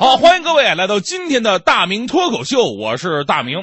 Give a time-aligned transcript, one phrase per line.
[0.00, 3.62] 好，欢迎各位来到今天的大明脱口秀，我是大明。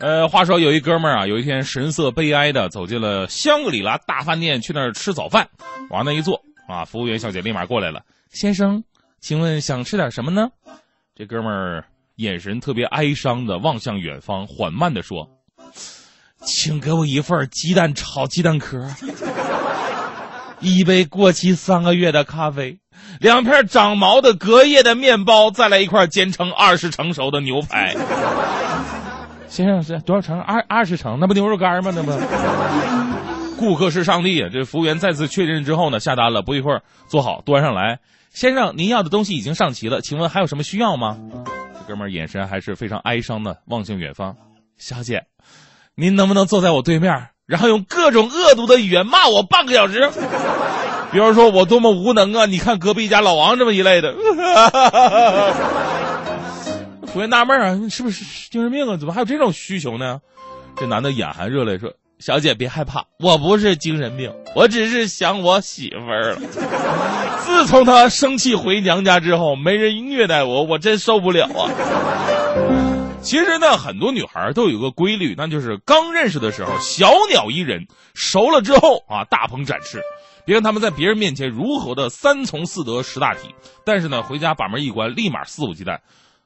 [0.00, 5.48] 呃，话说有一哥们儿啊，有一天神色悲哀的走进了香格里拉大饭店，去那儿吃早饭。
[5.88, 6.38] 往那一坐
[6.68, 8.84] 啊，服务员小姐立马过来了，先生，
[9.18, 10.50] 请问想吃点什么呢？
[11.16, 11.86] 这哥们儿
[12.16, 15.26] 眼神特别哀伤的望向远方，缓慢的说
[16.44, 18.76] ：“请给我一份鸡蛋炒鸡蛋壳，
[20.62, 22.78] 一杯过期三个月的咖啡。”
[23.20, 27.94] 两片长毛的隔夜的面包，再来一块煎成二十成熟的牛排。
[29.48, 30.40] 先生是多少成？
[30.40, 31.18] 二二十成？
[31.20, 31.92] 那不牛肉干吗？
[31.94, 32.12] 那不。
[33.58, 34.48] 顾客是上帝啊！
[34.52, 36.42] 这服务员再次确认之后呢，下单了。
[36.42, 38.00] 不一会儿做好，端上来。
[38.30, 41.18] 先生，您要的东西已经上齐了，请问还有什么需要吗？
[41.74, 44.36] 这哥们儿眼神还是非常哀伤的，望向远方。
[44.78, 45.26] 小姐，
[45.94, 50.10] 您能不能坐在我对面，然后用各种恶毒的语言骂我半个小时？
[51.12, 52.46] 比方说，我多么无能啊！
[52.46, 54.14] 你看隔壁家老王这么一类的，
[57.06, 58.96] 服务员纳闷啊，你是不是精神病啊？
[58.96, 60.20] 怎么还有这种需求呢？
[60.78, 66.38] 这男的眼含热泪说：“小姐别害怕，我不是精神病，我只是想我媳妇儿了。
[67.44, 71.68] 自从他生气回娘家之后，没人虐待我，我真受不了啊。”
[73.22, 80.00] 其实呢，很多女孩都有个规律，那就是刚认识的时候小鸟依人，熟了之后啊大鹏展翅。
[80.44, 86.00] 别看他们在别人面前如何的三从四德识大体，但是呢，回家把门一关，立马肆无忌惮。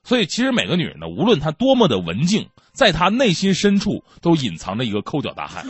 [0.05, 5.67] 所以，其实每个女人呢，无论她多么的文静，在她内心深处都隐藏着一个抠脚大汉。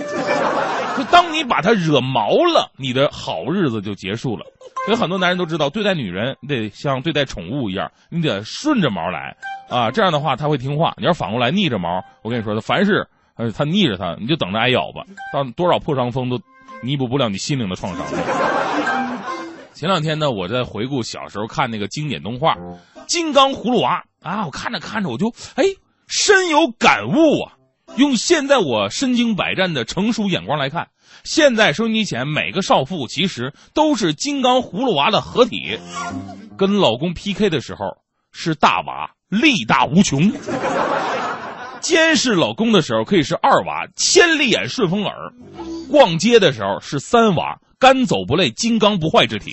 [0.98, 4.44] 就当你把她惹毛了，你的好日子就结束了。
[4.86, 9.36] 所以很多男人都知道，对待女人你得像对待宠物一样，你得顺着毛来
[9.68, 10.94] 啊，这样的话她会听话。
[10.96, 15.04] 你要反过来逆着毛，我跟你说，她凡是呃她逆着她，你就等着挨咬吧。
[15.32, 16.40] 到多少破伤风都。
[16.82, 18.06] 弥补不了你心灵的创伤。
[19.72, 22.54] 前两天呢，我在回顾小时候看那个经典动画
[23.06, 25.64] 《金刚葫芦娃》啊，我看着看着我就哎
[26.06, 27.55] 深有感悟啊。
[27.96, 30.88] 用现在我身经百战的成熟眼光来看，
[31.24, 35.78] 现在收音机前每个少妇其实都是金刚葫芦娃的合体。
[36.58, 37.80] 跟老公 PK 的时候
[38.32, 40.30] 是大娃，力大无穷；
[41.80, 45.32] 监视老公的时候可以是二娃，千里眼顺风耳。
[45.90, 49.52] 逛街的时候是三娃，干走不累，金刚不坏之体；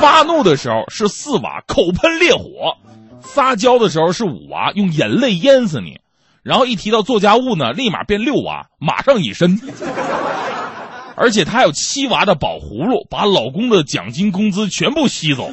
[0.00, 2.78] 发怒的时候是四娃，口喷烈火；
[3.20, 5.96] 撒娇的时候是五娃，用眼泪淹死你；
[6.44, 9.58] 然后一提到做家务呢，立马变六娃，马上隐身。
[11.16, 15.50] 而且他还有七娃的宝葫芦，把老公的奖金工资全部吸走。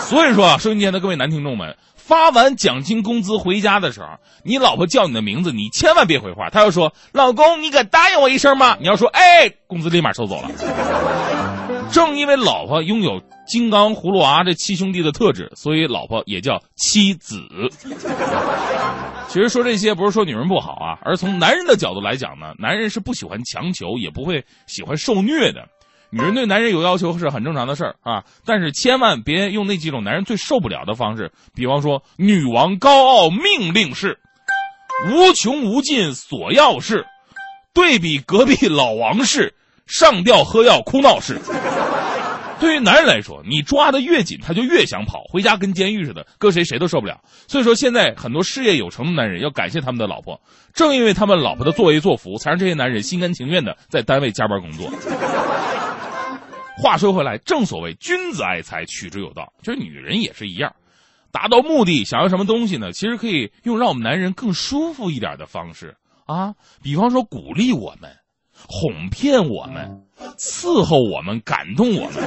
[0.00, 1.76] 所以说啊，收音机前的各位男听众们。
[1.96, 6.50] 发完奖金工资回家的时候，你老婆叫你的名字，你千万别回话。
[6.50, 10.50] 她要说：“老公，你敢答应我一声吗？”你要说：“哎，工资立马收走了。”
[12.24, 17.38] 正因为老婆拥有金刚葫芦娃这七兄弟的特质，所以老婆也叫妻子。
[19.28, 25.68] 其实说这些不是说女人不好啊，而从男人的角度来讲呢，男人是不喜欢强求，也不会喜欢受虐的。
[26.10, 34.18] 女人对男人有要求是很正常的事儿啊，但是千万别用那几种男人最受不了的方式，比方说女王高傲命令式，
[35.10, 37.04] 无穷无尽索要式，
[37.74, 39.54] 对比隔壁老王式，
[39.86, 41.40] 上吊喝药哭闹式。
[42.64, 47.20] 对于男人来说，你抓的越紧，他就越想跑，回家跟监狱似的，搁谁谁都受不了。
[47.46, 50.40] 所以说，现在很多事业有成的男人要感谢他们的老婆，
[50.72, 54.90] 正因为他们老婆的作威作福，才让这些男人心甘情愿的在单位加班工作。
[56.78, 59.52] 话说回来，正所谓君子爱财，取之有道。
[59.62, 60.74] 就是女人也是一样，
[61.30, 62.92] 达到目的，想要什么东西呢？
[62.92, 68.10] 其实可以用让我们男人更舒服一点的方式啊，比方说鼓励我们，
[68.68, 70.02] 哄骗我们，
[70.38, 72.22] 伺候我们，感动我们。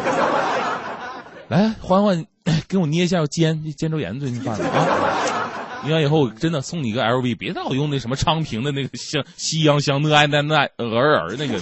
[1.47, 2.25] 来，欢欢，
[2.67, 5.81] 给我捏一下肩，肩周炎最近犯了啊！
[5.83, 11.57] 捏完以后真的送你一个 LV，别老用那什么昌平的那个香西洋香奈奈奈鹅儿那个。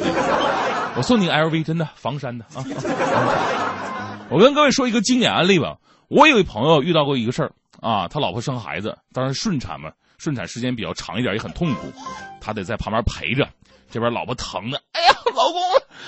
[0.97, 2.63] 我送你个 LV，真的防山的啊！
[4.31, 5.77] 我跟各位说一个经典案例吧。
[6.07, 7.51] 我有一朋友遇到过一个事儿
[7.81, 11.91] 啊，他老婆生孩子，当然顺产嘛，顺产时间比较长一点，也很痛苦，
[12.39, 13.47] 他得在旁边陪着。
[13.95, 15.61] 这边老婆疼的，哎呀，老公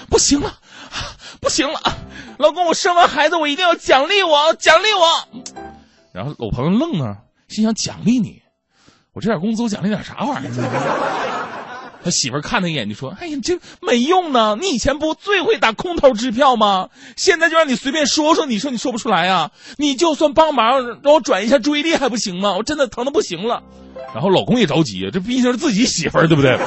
[0.10, 0.56] 不行了，
[1.40, 1.80] 不行了，
[2.38, 5.42] 老公，我生完孩子我一定要奖励我，奖励我。
[6.12, 8.42] 然后我朋友愣了，心想奖励你，
[9.14, 11.48] 我这点工资我奖励点啥玩意儿？
[12.04, 14.58] 他媳妇看他一眼，就说：“哎呀，这没用呢！
[14.60, 16.90] 你以前不最会打空头支票吗？
[17.16, 19.52] 现在就让你随便说说，你说你说不出来啊？
[19.78, 22.54] 你就算帮忙让我转一下注意力还不行吗？
[22.58, 23.64] 我真的疼的不行了。”
[24.14, 26.58] 然后老公也着急，这毕竟是自己媳妇儿，对不对？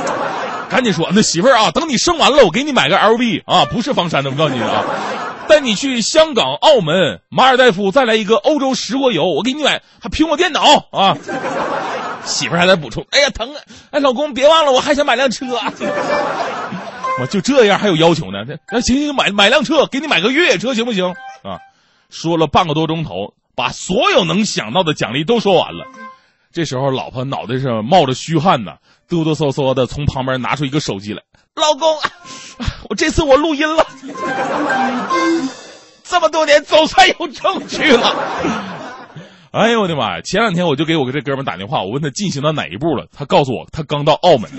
[0.70, 4.84] 赶紧说：“那媳妇儿啊，等你生完了，我给你买个 LV 啊，不是房山的，我告诉你啊。
[5.50, 10.62] ”带你去香港、澳门、马尔代夫，再来一个欧洲十国游，我给你买还苹果电脑
[10.92, 11.18] 啊！
[12.24, 13.58] 媳妇儿还在补充，哎呀疼啊！
[13.90, 15.46] 哎，老公别忘了，我还想买辆车。
[17.20, 18.44] 我就这样还有要求呢？
[18.70, 21.14] 那行行，买买辆车，给你买个越野车行不行？
[21.42, 21.58] 啊，
[22.10, 25.84] 说了半个多钟头，把所有能想到的奖励都说完了。
[26.52, 28.72] 这时候，老婆脑袋上冒着虚汗呢，
[29.08, 31.22] 哆哆嗦嗦的从旁边拿出一个手机来，
[31.54, 31.96] 老公，
[32.88, 33.86] 我这次我录音了，
[36.02, 38.14] 这么多年总算有证据了。
[39.52, 40.20] 哎呦我的妈呀！
[40.22, 44.50] 前两天我就给我这哥们打电话，我问他进行到哪一步了，他告诉我他刚到澳门。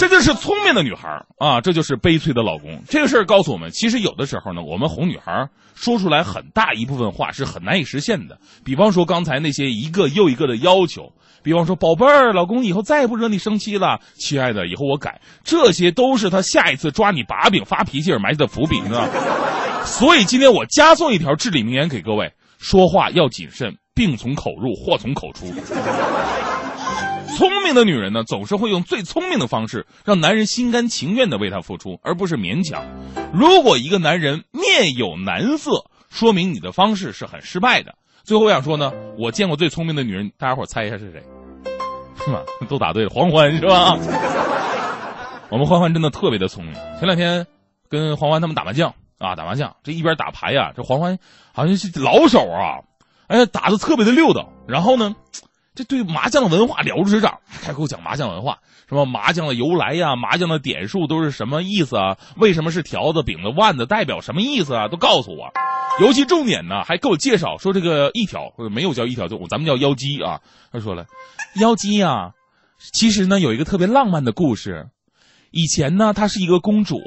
[0.00, 2.82] 这就是聪明的女孩啊，这就是悲催的老公。
[2.88, 8.38] 这个事儿告诉我们，其实有的时候呢，我们哄女孩说出来很大一部分话是很难以实现的。
[8.64, 11.12] 比方说刚才那些一个又一个的要求，
[11.42, 19.06] 比方说宝贝儿，老公以后再也不惹你生气了，亲爱的，以后我改，这些都是他下一次抓你把柄发脾气而埋下的伏笔呢。
[19.84, 22.32] 所以今天我加送一条至理名言给各位。
[22.58, 25.46] 说话要谨慎，病从口入，祸从口出。
[27.40, 32.84] 聪明的女人呢，总是会用最聪明的方式，让男人心甘情愿的为她付出，而不是勉强。
[33.32, 37.94] 如果一个男人面有难色，说明你的方式是很失败的。
[38.24, 41.22] 最后我想说呢，我见过最聪明的女人，大家伙猜一下是谁？
[42.22, 42.42] 是吧？
[42.68, 43.96] 都答对了，黄欢是吧？
[45.48, 46.74] 我们欢欢真的特别的聪明。
[46.98, 47.46] 前两天
[47.88, 48.94] 跟黄欢他们打麻将。
[49.16, 51.18] 啊，打麻将这一边打牌呀，这黄欢
[51.54, 52.84] 好像是老手啊，
[53.28, 54.46] 哎，打的特别的溜的。
[54.68, 55.16] 然后呢，
[55.74, 58.58] 这对麻将的文化了如指掌，开口讲麻将文化，
[58.88, 62.18] 什么麻将的由来呀，麻将的点数都是什么意思啊？
[62.36, 64.88] 为什么是条子、饼子、腕子，代表什么意思啊？
[64.88, 65.52] 都告诉我。
[66.00, 70.40] 尤其重点呢，还给我介绍说这个一条或者没有叫一条，就咱们叫妖姬啊。
[70.72, 71.06] 他说了，
[71.60, 72.32] 妖姬呀，
[72.92, 74.88] 其实呢有一个特别浪漫的故事。
[75.52, 76.98] 以前呢，她是一个公主。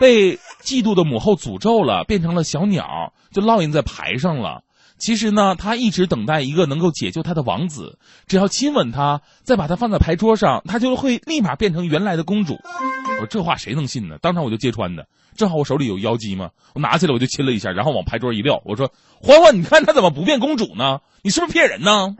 [0.00, 4.64] 被嫉妒的母后诅咒了，变成了小鸟，就烙印在牌上了。
[5.04, 12.54] 其实呢，她一直等待一个能够解救她的王子，只要亲吻他，再把他放在牌桌上，她就会立马变成原来的公主。
[12.54, 14.16] 我说这话谁能信呢？
[14.22, 15.06] 当场我就揭穿的。
[15.36, 18.90] 正好我手里有妖姬嘛，我拿起来我就亲了一下，然后往牌桌一撂，我说
[19.20, 21.00] ：“欢欢，你看她怎么不变公主呢？
[21.20, 22.16] 你是不是骗人呢？”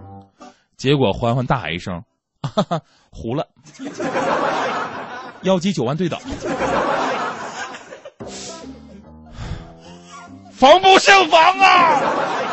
[0.76, 2.02] 结果欢欢大喊一声
[2.44, 3.46] ：“哈哈，糊了！
[5.40, 6.18] 妖姬九万对倒。
[10.52, 12.43] ”防不胜防啊！